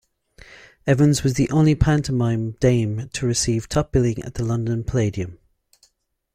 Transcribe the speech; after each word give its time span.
Evans 0.87 1.21
was 1.21 1.35
the 1.35 1.47
only 1.51 1.75
pantomime 1.75 2.53
dame 2.53 3.07
to 3.09 3.27
receive 3.27 3.69
top 3.69 3.91
billing 3.91 4.19
at 4.23 4.33
the 4.33 4.43
London 4.43 4.83
Palladium. 4.83 5.37